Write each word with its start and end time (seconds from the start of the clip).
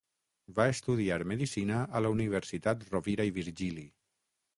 Va 0.59 0.65
estudiar 0.75 1.19
medicina 1.31 1.81
a 1.99 2.01
la 2.05 2.11
Universitat 2.13 2.87
Rovira 2.95 3.27
i 3.31 3.35
Virgili. 3.37 3.85